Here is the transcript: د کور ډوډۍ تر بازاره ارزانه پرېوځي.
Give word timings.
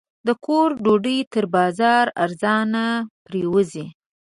د 0.27 0.29
کور 0.45 0.67
ډوډۍ 0.83 1.19
تر 1.33 1.43
بازاره 1.55 2.11
ارزانه 2.23 2.85
پرېوځي. 3.25 3.85